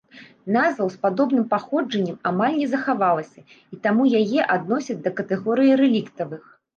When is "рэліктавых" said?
5.83-6.43